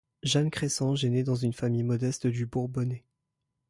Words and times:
Jeanne 0.23 0.49
Cressanges 0.49 1.03
est 1.05 1.09
née 1.11 1.23
dans 1.23 1.35
une 1.35 1.53
famille 1.53 1.83
modeste 1.83 2.25
du 2.25 2.47
Bourbonnais. 2.47 3.05